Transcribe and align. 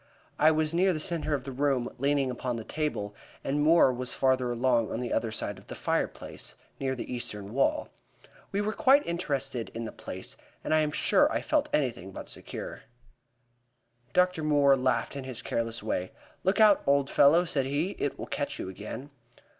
I 0.39 0.49
was 0.49 0.73
near 0.73 0.93
the 0.93 0.99
centre 0.99 1.35
of 1.35 1.43
the 1.43 1.51
room, 1.51 1.87
leaning 1.99 2.31
upon 2.31 2.55
the 2.55 2.63
table, 2.63 3.13
and 3.43 3.61
Moore 3.61 3.93
was 3.93 4.13
farther 4.13 4.51
along 4.51 4.91
on 4.91 4.99
the 4.99 5.13
other 5.13 5.31
side 5.31 5.59
of 5.59 5.67
the 5.67 5.75
fireplace, 5.75 6.55
near 6.79 6.95
the 6.95 7.13
eastern 7.13 7.53
wall. 7.53 7.87
We 8.51 8.61
were 8.61 8.73
quite 8.73 9.05
interested 9.05 9.69
in 9.75 9.85
the 9.85 9.91
place, 9.91 10.35
and 10.63 10.73
I 10.73 10.79
am 10.79 10.89
sure 10.91 11.31
I 11.31 11.41
felt 11.43 11.69
anything 11.71 12.09
but 12.11 12.29
secure. 12.29 12.81
Dr. 14.11 14.43
Moore 14.43 14.75
laughed 14.75 15.15
in 15.15 15.23
his 15.23 15.43
careless 15.43 15.83
way. 15.83 16.11
"Look 16.43 16.59
out, 16.59 16.81
old 16.87 17.07
fellow," 17.11 17.45
said 17.45 17.67
he, 17.67 17.91
"it 17.99 18.17
will 18.17 18.25
catch 18.25 18.57
you 18.57 18.69
again." 18.69 19.11